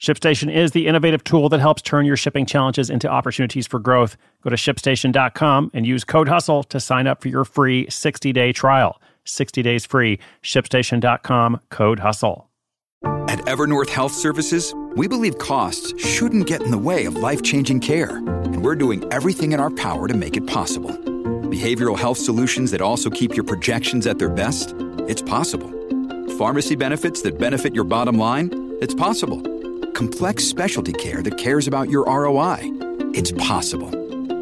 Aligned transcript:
ShipStation 0.00 0.54
is 0.54 0.70
the 0.70 0.86
innovative 0.86 1.24
tool 1.24 1.48
that 1.48 1.58
helps 1.58 1.82
turn 1.82 2.06
your 2.06 2.16
shipping 2.16 2.46
challenges 2.46 2.88
into 2.88 3.08
opportunities 3.08 3.66
for 3.66 3.80
growth. 3.80 4.16
Go 4.42 4.50
to 4.50 4.56
shipstation.com 4.56 5.72
and 5.74 5.86
use 5.86 6.04
code 6.04 6.28
HUSTLE 6.28 6.62
to 6.64 6.78
sign 6.78 7.08
up 7.08 7.20
for 7.20 7.28
your 7.28 7.44
free 7.44 7.88
60 7.90 8.32
day 8.32 8.52
trial. 8.52 9.00
60 9.24 9.60
days 9.62 9.84
free. 9.84 10.20
ShipStation.com, 10.42 11.60
code 11.70 11.98
HUSTLE. 11.98 12.48
At 13.28 13.40
Evernorth 13.40 13.90
Health 13.90 14.12
Services, 14.12 14.72
we 14.94 15.08
believe 15.08 15.38
costs 15.38 15.92
shouldn't 16.02 16.46
get 16.46 16.62
in 16.62 16.70
the 16.70 16.78
way 16.78 17.04
of 17.04 17.16
life 17.16 17.42
changing 17.42 17.80
care, 17.80 18.16
and 18.16 18.64
we're 18.64 18.76
doing 18.76 19.04
everything 19.12 19.52
in 19.52 19.60
our 19.60 19.70
power 19.70 20.06
to 20.08 20.14
make 20.14 20.36
it 20.36 20.46
possible. 20.46 20.92
Behavioral 21.50 21.98
health 21.98 22.18
solutions 22.18 22.70
that 22.70 22.80
also 22.80 23.10
keep 23.10 23.34
your 23.34 23.44
projections 23.44 24.06
at 24.06 24.18
their 24.18 24.28
best? 24.28 24.74
It's 25.08 25.22
possible. 25.22 25.70
Pharmacy 26.38 26.76
benefits 26.76 27.22
that 27.22 27.38
benefit 27.38 27.74
your 27.74 27.84
bottom 27.84 28.16
line? 28.16 28.50
It's 28.80 28.94
possible 28.94 29.42
complex 29.98 30.44
specialty 30.44 30.92
care 30.92 31.24
that 31.24 31.36
cares 31.38 31.66
about 31.66 31.90
your 31.90 32.04
ROI. 32.04 32.58
It's 33.14 33.32
possible 33.32 33.90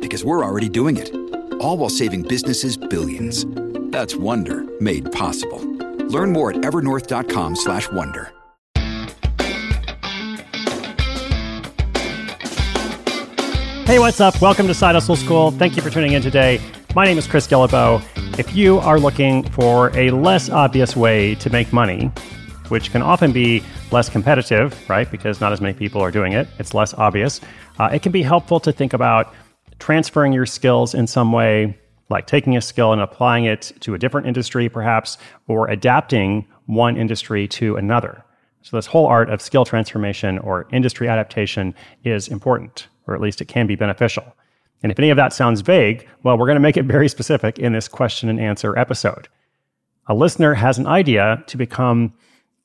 because 0.00 0.24
we're 0.24 0.42
already 0.42 0.70
doing 0.70 0.96
it. 0.96 1.14
All 1.60 1.76
while 1.76 1.90
saving 1.90 2.22
businesses 2.22 2.78
billions. 2.78 3.44
That's 3.92 4.16
Wonder 4.16 4.64
made 4.80 5.12
possible. 5.12 5.60
Learn 6.06 6.32
more 6.32 6.52
at 6.52 6.56
evernorth.com/wonder. 6.62 8.32
Hey, 13.84 13.98
what's 13.98 14.22
up? 14.22 14.40
Welcome 14.40 14.66
to 14.68 14.74
Side 14.74 14.94
Hustle 14.94 15.16
School. 15.16 15.50
Thank 15.50 15.76
you 15.76 15.82
for 15.82 15.90
tuning 15.90 16.12
in 16.12 16.22
today. 16.22 16.62
My 16.94 17.04
name 17.04 17.18
is 17.18 17.26
Chris 17.26 17.46
Guillebeau. 17.46 18.00
If 18.38 18.56
you 18.56 18.78
are 18.78 18.98
looking 18.98 19.42
for 19.50 19.94
a 19.94 20.12
less 20.12 20.48
obvious 20.48 20.96
way 20.96 21.34
to 21.34 21.50
make 21.50 21.74
money, 21.74 22.10
which 22.72 22.90
can 22.90 23.02
often 23.02 23.32
be 23.32 23.62
less 23.90 24.08
competitive, 24.08 24.88
right? 24.88 25.10
Because 25.10 25.42
not 25.42 25.52
as 25.52 25.60
many 25.60 25.74
people 25.74 26.00
are 26.00 26.10
doing 26.10 26.32
it. 26.32 26.48
It's 26.58 26.72
less 26.72 26.94
obvious. 26.94 27.38
Uh, 27.78 27.90
it 27.92 28.00
can 28.00 28.12
be 28.12 28.22
helpful 28.22 28.58
to 28.60 28.72
think 28.72 28.94
about 28.94 29.34
transferring 29.78 30.32
your 30.32 30.46
skills 30.46 30.94
in 30.94 31.06
some 31.06 31.32
way, 31.32 31.78
like 32.08 32.26
taking 32.26 32.56
a 32.56 32.62
skill 32.62 32.94
and 32.94 33.02
applying 33.02 33.44
it 33.44 33.72
to 33.80 33.92
a 33.92 33.98
different 33.98 34.26
industry, 34.26 34.70
perhaps, 34.70 35.18
or 35.48 35.68
adapting 35.68 36.46
one 36.64 36.96
industry 36.96 37.46
to 37.46 37.76
another. 37.76 38.24
So, 38.62 38.78
this 38.78 38.86
whole 38.86 39.06
art 39.06 39.28
of 39.28 39.42
skill 39.42 39.66
transformation 39.66 40.38
or 40.38 40.66
industry 40.72 41.10
adaptation 41.10 41.74
is 42.04 42.26
important, 42.26 42.88
or 43.06 43.14
at 43.14 43.20
least 43.20 43.42
it 43.42 43.48
can 43.48 43.66
be 43.66 43.76
beneficial. 43.76 44.24
And 44.82 44.90
if 44.90 44.98
any 44.98 45.10
of 45.10 45.18
that 45.18 45.34
sounds 45.34 45.60
vague, 45.60 46.08
well, 46.22 46.38
we're 46.38 46.46
going 46.46 46.56
to 46.56 46.68
make 46.68 46.78
it 46.78 46.86
very 46.86 47.10
specific 47.10 47.58
in 47.58 47.74
this 47.74 47.86
question 47.86 48.30
and 48.30 48.40
answer 48.40 48.78
episode. 48.78 49.28
A 50.06 50.14
listener 50.14 50.54
has 50.54 50.78
an 50.78 50.86
idea 50.86 51.44
to 51.48 51.58
become 51.58 52.14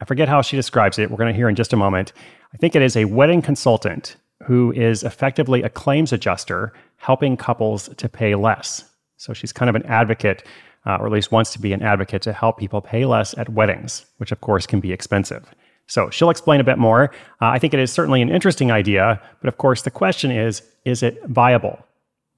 I 0.00 0.04
forget 0.04 0.28
how 0.28 0.42
she 0.42 0.56
describes 0.56 0.98
it. 0.98 1.10
We're 1.10 1.16
going 1.16 1.32
to 1.32 1.36
hear 1.36 1.48
in 1.48 1.54
just 1.54 1.72
a 1.72 1.76
moment. 1.76 2.12
I 2.52 2.56
think 2.58 2.74
it 2.74 2.82
is 2.82 2.96
a 2.96 3.06
wedding 3.06 3.42
consultant 3.42 4.16
who 4.42 4.72
is 4.72 5.02
effectively 5.02 5.62
a 5.62 5.70
claims 5.70 6.12
adjuster 6.12 6.72
helping 6.96 7.36
couples 7.36 7.88
to 7.96 8.08
pay 8.08 8.34
less. 8.34 8.84
So 9.16 9.32
she's 9.32 9.52
kind 9.52 9.70
of 9.70 9.74
an 9.74 9.86
advocate, 9.86 10.44
uh, 10.84 10.96
or 10.96 11.06
at 11.06 11.12
least 11.12 11.32
wants 11.32 11.52
to 11.52 11.58
be 11.58 11.72
an 11.72 11.82
advocate 11.82 12.22
to 12.22 12.32
help 12.32 12.58
people 12.58 12.80
pay 12.80 13.06
less 13.06 13.36
at 13.38 13.48
weddings, 13.48 14.04
which 14.18 14.32
of 14.32 14.40
course 14.40 14.66
can 14.66 14.80
be 14.80 14.92
expensive. 14.92 15.46
So 15.86 16.10
she'll 16.10 16.30
explain 16.30 16.60
a 16.60 16.64
bit 16.64 16.78
more. 16.78 17.10
Uh, 17.40 17.46
I 17.46 17.58
think 17.58 17.72
it 17.72 17.80
is 17.80 17.92
certainly 17.92 18.20
an 18.20 18.28
interesting 18.28 18.70
idea, 18.70 19.20
but 19.40 19.48
of 19.48 19.56
course 19.56 19.82
the 19.82 19.90
question 19.90 20.30
is 20.30 20.62
is 20.84 21.02
it 21.02 21.22
viable? 21.26 21.78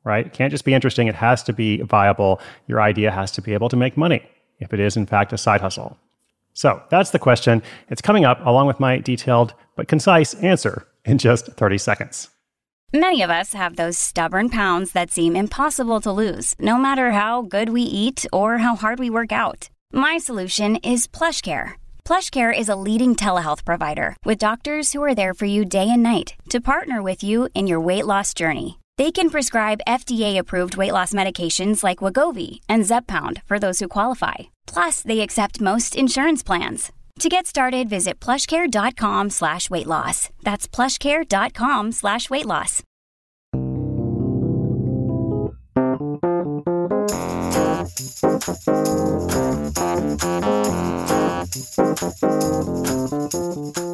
Right? 0.04 0.26
It 0.26 0.32
can't 0.32 0.50
just 0.50 0.64
be 0.64 0.74
interesting, 0.74 1.08
it 1.08 1.14
has 1.16 1.42
to 1.44 1.52
be 1.52 1.82
viable. 1.82 2.40
Your 2.66 2.80
idea 2.80 3.10
has 3.10 3.32
to 3.32 3.42
be 3.42 3.52
able 3.52 3.68
to 3.68 3.76
make 3.76 3.96
money 3.96 4.22
if 4.60 4.72
it 4.72 4.80
is, 4.80 4.96
in 4.96 5.06
fact, 5.06 5.32
a 5.32 5.38
side 5.38 5.60
hustle. 5.60 5.98
So 6.58 6.82
that's 6.90 7.10
the 7.10 7.20
question. 7.20 7.62
It's 7.88 8.02
coming 8.02 8.24
up 8.24 8.44
along 8.44 8.66
with 8.66 8.80
my 8.80 8.98
detailed 8.98 9.54
but 9.76 9.86
concise 9.86 10.34
answer 10.34 10.88
in 11.04 11.18
just 11.18 11.46
30 11.46 11.78
seconds. 11.78 12.30
Many 12.92 13.22
of 13.22 13.30
us 13.30 13.52
have 13.52 13.76
those 13.76 13.96
stubborn 13.96 14.48
pounds 14.48 14.90
that 14.90 15.12
seem 15.12 15.36
impossible 15.36 16.00
to 16.00 16.10
lose, 16.10 16.56
no 16.58 16.76
matter 16.76 17.12
how 17.12 17.42
good 17.42 17.68
we 17.68 17.82
eat 17.82 18.26
or 18.32 18.58
how 18.58 18.74
hard 18.74 18.98
we 18.98 19.08
work 19.08 19.30
out. 19.30 19.68
My 19.92 20.18
solution 20.18 20.76
is 20.82 21.06
PlushCare. 21.06 21.74
PlushCare 22.04 22.58
is 22.58 22.68
a 22.68 22.80
leading 22.88 23.14
telehealth 23.14 23.64
provider 23.64 24.16
with 24.24 24.38
doctors 24.38 24.92
who 24.92 25.04
are 25.04 25.14
there 25.14 25.34
for 25.34 25.46
you 25.46 25.64
day 25.64 25.88
and 25.88 26.02
night 26.02 26.34
to 26.48 26.60
partner 26.60 27.00
with 27.00 27.22
you 27.22 27.48
in 27.54 27.68
your 27.68 27.80
weight 27.88 28.06
loss 28.06 28.34
journey. 28.34 28.78
They 28.98 29.10
can 29.10 29.30
prescribe 29.30 29.80
FDA-approved 29.88 30.76
weight 30.76 30.92
loss 30.92 31.12
medications 31.12 31.82
like 31.82 32.04
Wegovy 32.04 32.60
and 32.68 32.84
Zepbound 32.84 33.42
for 33.46 33.58
those 33.58 33.80
who 33.80 33.88
qualify 33.88 34.36
Plus, 34.68 35.02
they 35.02 35.20
accept 35.20 35.60
most 35.60 35.96
insurance 35.96 36.42
plans. 36.42 36.92
To 37.18 37.28
get 37.28 37.46
started, 37.46 37.88
visit 37.88 38.20
plushcare.com 38.20 39.30
slash 39.30 39.68
weight 39.70 39.88
loss. 39.88 40.28
That's 40.42 40.68
plushcare.com 40.68 41.92
slash 41.92 42.30
weight 42.30 42.46
loss. 42.46 42.82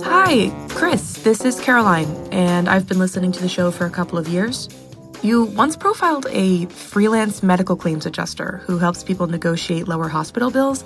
Hi, 0.05 0.69
Chris. 0.69 1.23
This 1.23 1.45
is 1.45 1.61
Caroline, 1.61 2.09
and 2.31 2.69
I've 2.69 2.87
been 2.87 2.99
listening 2.99 3.33
to 3.33 3.41
the 3.41 3.49
show 3.49 3.71
for 3.71 3.87
a 3.87 3.91
couple 3.91 4.19
of 4.19 4.29
years. 4.29 4.69
You 5.23 5.45
once 5.45 5.77
profiled 5.77 6.27
a 6.31 6.67
freelance 6.67 7.43
medical 7.43 7.77
claims 7.77 8.07
adjuster 8.07 8.59
who 8.67 8.79
helps 8.79 9.03
people 9.03 9.27
negotiate 9.27 9.89
lower 9.89 10.09
hospital 10.09 10.51
bills. 10.51 10.85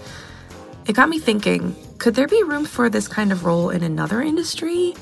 It 0.86 0.94
got 0.94 1.08
me 1.08 1.18
thinking 1.18 1.74
could 1.98 2.14
there 2.14 2.28
be 2.28 2.42
room 2.44 2.64
for 2.64 2.88
this 2.88 3.08
kind 3.08 3.32
of 3.32 3.44
role 3.44 3.70
in 3.70 3.82
another 3.82 4.22
industry? 4.22 4.94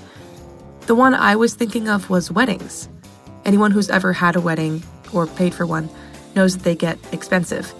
The 0.86 0.94
one 0.94 1.14
I 1.14 1.36
was 1.36 1.54
thinking 1.54 1.88
of 1.88 2.08
was 2.08 2.30
weddings. 2.30 2.88
Anyone 3.44 3.70
who's 3.70 3.90
ever 3.90 4.14
had 4.14 4.36
a 4.36 4.40
wedding 4.40 4.82
or 5.12 5.26
paid 5.26 5.52
for 5.52 5.66
one 5.66 5.90
knows 6.34 6.56
that 6.56 6.64
they 6.64 6.74
get 6.74 6.98
expensive. 7.12 7.74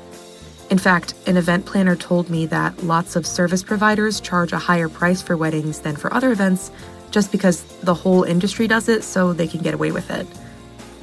In 0.69 0.79
fact, 0.79 1.15
an 1.27 1.37
event 1.37 1.65
planner 1.65 1.97
told 1.97 2.29
me 2.29 2.47
that 2.47 2.83
lots 2.83 3.17
of 3.17 3.27
service 3.27 3.63
providers 3.63 4.21
charge 4.21 4.53
a 4.53 4.59
higher 4.59 4.89
price 4.89 5.23
for 5.23 5.37
weddings 5.37 5.81
than 5.81 5.97
for 5.97 6.13
other 6.13 6.33
events 6.33 6.71
just 7.11 7.33
because 7.33 7.63
the 7.83 7.95
whole 7.95 8.25
industry 8.25 8.67
does 8.67 8.89
it 8.89 9.05
so 9.05 9.33
they 9.33 9.47
can 9.47 9.63
get 9.63 9.75
away 9.75 9.93
with 9.93 10.11
it. 10.11 10.27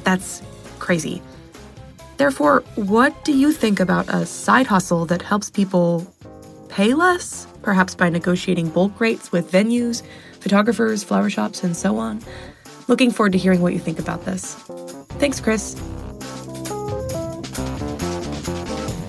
That's 0.04 0.42
crazy. 0.80 1.22
Therefore, 2.18 2.64
what 2.76 3.26
do 3.26 3.34
you 3.34 3.52
think 3.52 3.80
about 3.80 4.08
a 4.10 4.26
side 4.26 4.68
hustle 4.68 5.06
that 5.08 5.22
helps 5.22 5.50
people 5.50 6.06
pay 6.70 6.94
less, 6.94 7.48
perhaps 7.62 7.96
by 7.96 8.10
negotiating 8.10 8.70
bulk 8.70 9.00
rates 9.00 9.32
with 9.32 9.52
venues, 9.52 10.04
photographers, 10.40 11.04
flower 11.04 11.30
shops, 11.30 11.64
and 11.64 11.76
so 11.76 11.98
on? 11.98 12.22
Looking 12.88 13.12
forward 13.12 13.32
to 13.32 13.38
hearing 13.38 13.62
what 13.62 13.74
you 13.74 13.80
think 13.80 14.00
about 14.00 14.26
this. 14.26 14.56
Thanks, 15.20 15.40
Chris. 15.40 15.76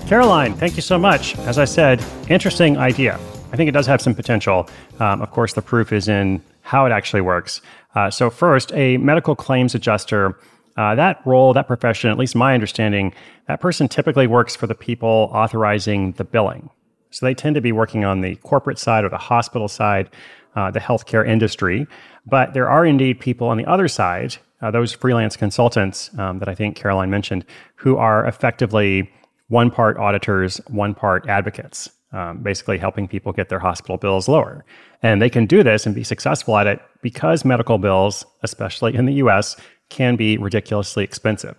Caroline, 0.09 0.55
thank 0.55 0.77
you 0.77 0.83
so 0.83 0.99
much. 0.99 1.37
As 1.41 1.59
I 1.59 1.65
said, 1.65 2.05
interesting 2.29 2.77
idea. 2.77 3.19
I 3.53 3.57
think 3.57 3.69
it 3.69 3.73
does 3.73 3.87
have 3.87 4.03
some 4.03 4.15
potential. 4.15 4.69
Um, 5.01 5.23
of 5.23 5.31
course, 5.31 5.55
the 5.55 5.63
proof 5.63 5.93
is 5.93 6.09
in 6.09 6.43
how 6.63 6.87
it 6.87 6.93
actually 6.93 7.21
works. 7.21 7.61
Uh, 7.95 8.11
so, 8.11 8.29
first, 8.29 8.73
a 8.75 8.97
medical 8.99 9.35
claims 9.37 9.75
adjuster 9.75 10.37
uh, 10.77 10.95
that 10.95 11.21
role, 11.25 11.53
that 11.53 11.67
profession, 11.67 12.11
at 12.11 12.19
least 12.19 12.35
my 12.35 12.55
understanding, 12.55 13.15
that 13.47 13.61
person 13.61 13.89
typically 13.89 14.27
works 14.27 14.57
for 14.57 14.67
the 14.67 14.75
people 14.75 15.31
authorizing 15.33 16.13
the 16.13 16.25
billing. 16.25 16.71
So 17.11 17.27
they 17.27 17.35
tend 17.35 17.55
to 17.55 17.61
be 17.61 17.71
working 17.71 18.05
on 18.05 18.23
the 18.23 18.35
corporate 18.37 18.79
side 18.79 19.05
or 19.05 19.09
the 19.09 19.19
hospital 19.19 19.69
side, 19.69 20.11
uh, 20.57 20.71
the 20.71 20.81
healthcare 20.81 21.27
industry. 21.27 21.87
But 22.27 22.55
there 22.55 22.69
are 22.69 22.85
indeed 22.85 23.21
people 23.21 23.49
on 23.49 23.57
the 23.57 23.67
other 23.67 23.87
side, 23.87 24.37
uh, 24.63 24.71
those 24.71 24.93
freelance 24.93 25.37
consultants 25.37 26.11
um, 26.19 26.41
that 26.41 26.49
I 26.49 26.55
think 26.55 26.75
Caroline 26.75 27.11
mentioned, 27.11 27.45
who 27.77 27.97
are 27.97 28.27
effectively 28.27 29.13
one 29.49 29.71
part 29.71 29.97
auditors, 29.99 30.61
one 30.69 30.95
part 30.95 31.29
advocates. 31.29 31.89
Um, 32.15 32.39
basically 32.39 32.79
helping 32.79 33.09
people 33.09 33.33
get 33.33 33.49
their 33.49 33.59
hospital 33.59 33.97
bills 33.97 34.29
lower. 34.29 34.65
And 35.03 35.21
they 35.21 35.29
can 35.29 35.47
do 35.47 35.65
this 35.65 35.85
and 35.85 35.97
be 35.97 36.05
successful 36.05 36.57
at 36.57 36.69
it 36.69 36.81
because 37.03 37.45
medical 37.45 37.77
bills, 37.77 38.25
especially 38.45 38.95
in 38.95 39.07
the 39.07 39.15
US, 39.15 39.57
can 39.91 40.17
be 40.17 40.37
ridiculously 40.37 41.05
expensive. 41.05 41.57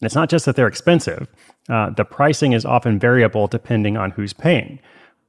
And 0.00 0.06
it's 0.06 0.14
not 0.14 0.28
just 0.28 0.44
that 0.46 0.56
they're 0.56 0.66
expensive, 0.66 1.26
uh, 1.68 1.90
the 1.90 2.04
pricing 2.04 2.52
is 2.52 2.64
often 2.64 2.98
variable 2.98 3.46
depending 3.46 3.96
on 3.96 4.10
who's 4.10 4.32
paying. 4.32 4.78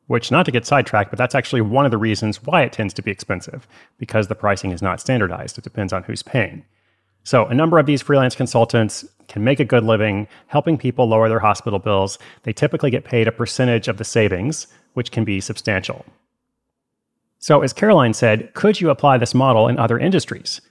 which, 0.07 0.31
not 0.31 0.45
to 0.45 0.51
get 0.51 0.65
sidetracked, 0.65 1.12
but 1.12 1.18
that's 1.18 1.35
actually 1.35 1.62
one 1.62 1.85
of 1.85 1.91
the 1.91 1.97
reasons 1.97 2.41
why 2.44 2.63
it 2.63 2.71
tends 2.71 2.94
to 2.94 3.01
be 3.01 3.12
expensive, 3.12 3.68
because 3.97 4.27
the 4.27 4.35
pricing 4.35 4.71
is 4.71 4.81
not 4.81 5.00
standardized. 5.01 5.57
It 5.57 5.63
depends 5.63 5.94
on 5.94 6.03
who's 6.03 6.24
paying. 6.24 6.63
So, 7.24 7.45
a 7.45 7.53
number 7.53 7.77
of 7.77 7.85
these 7.85 8.01
freelance 8.01 8.33
consultants 8.35 9.06
can 9.27 9.44
make 9.44 9.59
a 9.59 9.65
good 9.65 9.83
living 9.83 10.27
helping 10.47 10.77
people 10.77 11.09
lower 11.09 11.27
their 11.27 11.41
hospital 11.41 11.77
bills. 11.77 12.18
They 12.44 12.53
typically 12.53 12.89
get 12.89 13.03
paid 13.03 13.27
a 13.27 13.33
percentage 13.33 13.89
of 13.89 13.97
the 13.97 14.06
savings, 14.06 14.68
which 14.94 15.12
can 15.12 15.25
be 15.25 15.41
substantial. 15.41 16.06
So, 17.39 17.62
as 17.62 17.73
Caroline 17.73 18.13
said, 18.13 18.53
could 18.53 18.80
you 18.80 18.89
apply 18.89 19.18
this 19.18 19.35
model 19.35 19.68
in 19.68 19.77
other 19.77 20.00
industries? 20.00 20.62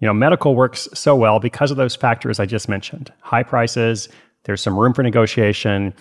You 0.00 0.06
know, 0.06 0.14
medical 0.14 0.54
works 0.54 0.88
so 0.94 1.14
well 1.14 1.40
because 1.40 1.70
of 1.70 1.76
those 1.76 1.94
factors 1.94 2.40
I 2.40 2.46
just 2.46 2.68
mentioned 2.68 3.12
high 3.20 3.42
prices, 3.42 4.08
there's 4.44 4.62
some 4.62 4.78
room 4.78 4.94
for 4.94 5.02
negotiation, 5.02 5.94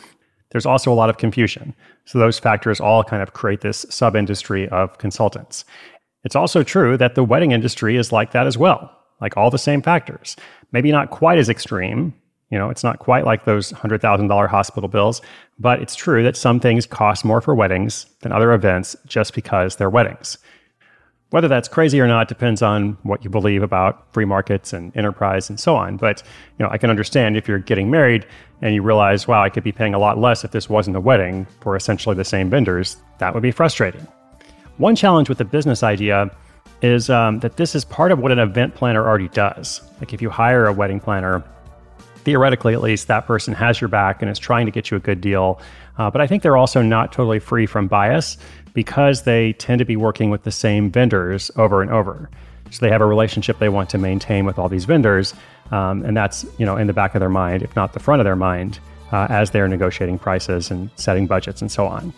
there's 0.51 0.65
also 0.65 0.91
a 0.91 0.95
lot 0.95 1.09
of 1.09 1.17
confusion. 1.17 1.75
So, 2.05 2.17
those 2.17 2.39
factors 2.39 2.79
all 2.79 3.03
kind 3.03 3.21
of 3.21 3.33
create 3.33 3.61
this 3.61 3.85
sub 3.89 4.15
industry 4.15 4.67
of 4.69 4.97
consultants. 4.97 5.65
It's 6.23 6.35
also 6.35 6.63
true 6.63 6.97
that 6.97 7.15
the 7.15 7.23
wedding 7.23 7.51
industry 7.51 7.97
is 7.97 8.11
like 8.11 8.31
that 8.31 8.47
as 8.47 8.57
well, 8.57 8.91
like 9.21 9.37
all 9.37 9.51
the 9.51 9.57
same 9.57 9.81
factors. 9.81 10.35
Maybe 10.71 10.91
not 10.91 11.11
quite 11.11 11.37
as 11.37 11.49
extreme. 11.49 12.13
You 12.49 12.57
know, 12.57 12.69
it's 12.69 12.83
not 12.83 12.99
quite 12.99 13.25
like 13.25 13.45
those 13.45 13.71
$100,000 13.73 14.47
hospital 14.49 14.89
bills, 14.89 15.21
but 15.59 15.81
it's 15.81 15.95
true 15.95 16.23
that 16.23 16.35
some 16.35 16.59
things 16.59 16.87
cost 16.87 17.23
more 17.23 17.41
for 17.41 17.53
weddings 17.53 18.07
than 18.21 18.31
other 18.31 18.53
events 18.53 18.95
just 19.05 19.35
because 19.35 19.75
they're 19.75 19.89
weddings. 19.89 20.37
Whether 21.31 21.47
that's 21.47 21.67
crazy 21.67 22.01
or 22.01 22.07
not 22.07 22.27
depends 22.27 22.63
on 22.63 22.97
what 23.03 23.23
you 23.23 23.29
believe 23.29 23.61
about 23.61 24.11
free 24.13 24.25
markets 24.25 24.73
and 24.73 24.95
enterprise 24.97 25.47
and 25.49 25.59
so 25.59 25.75
on. 25.75 25.97
But 25.97 26.23
you 26.57 26.65
know, 26.65 26.71
I 26.71 26.79
can 26.79 26.89
understand 26.89 27.37
if 27.37 27.47
you're 27.47 27.59
getting 27.59 27.91
married 27.91 28.25
and 28.63 28.73
you 28.73 28.81
realize, 28.81 29.27
wow, 29.27 29.43
I 29.43 29.49
could 29.49 29.63
be 29.63 29.71
paying 29.71 29.93
a 29.93 29.99
lot 29.99 30.17
less 30.17 30.43
if 30.43 30.51
this 30.51 30.69
wasn't 30.69 30.95
a 30.95 30.99
wedding 30.99 31.45
for 31.61 31.75
essentially 31.75 32.15
the 32.15 32.25
same 32.25 32.49
vendors. 32.49 32.97
That 33.19 33.35
would 33.35 33.43
be 33.43 33.51
frustrating. 33.51 34.07
One 34.77 34.95
challenge 34.95 35.29
with 35.29 35.37
the 35.37 35.45
business 35.45 35.83
idea 35.83 36.35
is 36.81 37.09
um, 37.09 37.39
that 37.39 37.57
this 37.57 37.75
is 37.75 37.85
part 37.85 38.11
of 38.11 38.19
what 38.19 38.31
an 38.31 38.39
event 38.39 38.73
planner 38.73 39.07
already 39.07 39.27
does. 39.27 39.81
Like 39.99 40.13
if 40.13 40.21
you 40.21 40.29
hire 40.29 40.65
a 40.65 40.73
wedding 40.73 40.99
planner, 40.99 41.43
theoretically 42.23 42.73
at 42.73 42.81
least, 42.81 43.07
that 43.07 43.25
person 43.25 43.53
has 43.53 43.81
your 43.81 43.87
back 43.87 44.21
and 44.21 44.29
is 44.29 44.39
trying 44.39 44.65
to 44.65 44.71
get 44.71 44.91
you 44.91 44.97
a 44.97 44.99
good 44.99 45.21
deal. 45.21 45.61
Uh, 45.97 46.09
but 46.09 46.21
I 46.21 46.27
think 46.27 46.43
they're 46.43 46.57
also 46.57 46.81
not 46.81 47.11
totally 47.11 47.39
free 47.39 47.65
from 47.65 47.87
bias 47.87 48.37
because 48.73 49.23
they 49.23 49.53
tend 49.53 49.79
to 49.79 49.85
be 49.85 49.95
working 49.95 50.29
with 50.29 50.43
the 50.43 50.51
same 50.51 50.91
vendors 50.91 51.51
over 51.55 51.81
and 51.81 51.91
over. 51.91 52.29
So 52.71 52.85
they 52.85 52.91
have 52.91 53.01
a 53.01 53.05
relationship 53.05 53.59
they 53.59 53.69
want 53.69 53.89
to 53.89 53.97
maintain 53.97 54.45
with 54.45 54.59
all 54.59 54.69
these 54.69 54.85
vendors, 54.85 55.33
um, 55.71 56.03
and 56.05 56.15
that's 56.15 56.45
you 56.57 56.65
know 56.65 56.77
in 56.77 56.87
the 56.87 56.93
back 56.93 57.15
of 57.15 57.19
their 57.19 57.29
mind, 57.29 57.63
if 57.63 57.75
not 57.75 57.93
the 57.93 57.99
front 57.99 58.21
of 58.21 58.25
their 58.25 58.35
mind, 58.35 58.79
uh, 59.11 59.27
as 59.29 59.51
they're 59.51 59.67
negotiating 59.67 60.19
prices 60.19 60.69
and 60.69 60.89
setting 60.95 61.25
budgets 61.25 61.61
and 61.61 61.71
so 61.71 61.87
on. 61.87 62.13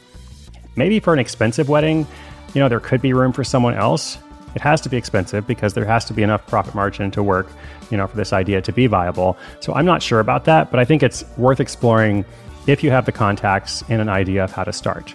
Maybe 0.76 1.00
for 1.00 1.14
an 1.14 1.20
expensive 1.20 1.70
wedding, 1.70 2.06
you 2.54 2.60
know 2.60 2.68
there 2.68 2.82
could 2.82 3.02
be 3.02 3.14
room 3.14 3.32
for 3.32 3.44
someone 3.44 3.76
else. 3.76 4.18
It 4.56 4.62
has 4.62 4.82
to 4.82 4.90
be 4.90 4.98
expensive 4.98 5.48
because 5.48 5.74
there 5.74 5.86
has 5.86 6.06
to 6.06 6.14
be 6.14 6.24
enough 6.24 6.46
profit 6.48 6.76
margin 6.76 7.12
to 7.12 7.24
work, 7.24 7.48
you 7.90 7.98
know, 7.98 8.08
for 8.08 8.18
this 8.18 8.34
idea 8.34 8.62
to 8.62 8.72
be 8.72 8.88
viable. 8.88 9.38
So 9.60 9.74
I'm 9.74 9.86
not 9.86 10.02
sure 10.02 10.20
about 10.20 10.46
that, 10.46 10.72
but 10.72 10.80
I 10.80 10.86
think 10.86 11.04
it's 11.04 11.24
worth 11.38 11.60
exploring 11.60 12.26
if 12.68 12.84
you 12.84 12.92
have 12.92 13.06
the 13.06 13.12
contacts 13.12 13.84
and 13.90 14.02
an 14.02 14.10
idea 14.10 14.44
of 14.44 14.52
how 14.52 14.64
to 14.64 14.74
start. 14.74 15.14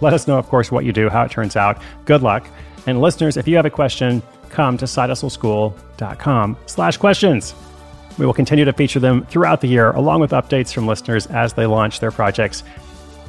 Let 0.00 0.12
us 0.14 0.26
know, 0.26 0.38
of 0.38 0.48
course, 0.48 0.72
what 0.72 0.84
you 0.84 0.92
do, 0.92 1.08
how 1.08 1.22
it 1.22 1.30
turns 1.30 1.56
out. 1.56 1.82
Good 2.04 2.22
luck. 2.22 2.46
And 2.86 3.00
listeners, 3.00 3.36
if 3.36 3.46
you 3.46 3.56
have 3.56 3.66
a 3.66 3.70
question, 3.70 4.22
come 4.48 4.78
to 4.78 4.86
sidehustleschool.com 4.86 6.56
slash 6.66 6.96
questions. 6.96 7.54
We 8.18 8.26
will 8.26 8.34
continue 8.34 8.64
to 8.64 8.72
feature 8.72 9.00
them 9.00 9.24
throughout 9.26 9.60
the 9.60 9.68
year, 9.68 9.92
along 9.92 10.20
with 10.20 10.32
updates 10.32 10.72
from 10.72 10.86
listeners 10.86 11.26
as 11.26 11.52
they 11.52 11.66
launch 11.66 12.00
their 12.00 12.10
projects. 12.10 12.64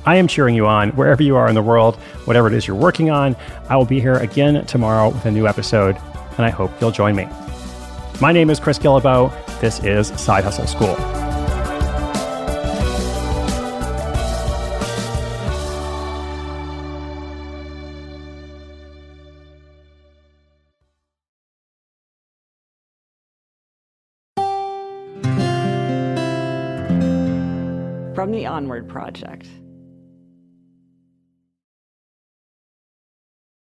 I 0.05 0.15
am 0.15 0.27
cheering 0.27 0.55
you 0.55 0.65
on 0.65 0.89
wherever 0.91 1.21
you 1.21 1.35
are 1.35 1.47
in 1.47 1.55
the 1.55 1.61
world, 1.61 1.95
whatever 2.25 2.47
it 2.47 2.53
is 2.53 2.67
you're 2.67 2.75
working 2.75 3.11
on. 3.11 3.35
I 3.69 3.75
will 3.75 3.85
be 3.85 3.99
here 3.99 4.15
again 4.15 4.65
tomorrow 4.65 5.09
with 5.09 5.25
a 5.25 5.31
new 5.31 5.47
episode, 5.47 5.95
and 6.37 6.45
I 6.45 6.49
hope 6.49 6.71
you'll 6.81 6.91
join 6.91 7.15
me. 7.15 7.27
My 8.19 8.31
name 8.31 8.49
is 8.49 8.59
Chris 8.59 8.79
Guillebeau. 8.79 9.31
This 9.59 9.83
is 9.83 10.07
Side 10.19 10.43
Hustle 10.43 10.67
School. 10.67 10.95
from 28.13 28.31
the 28.31 28.45
Onward 28.45 28.87
Project. 28.87 29.47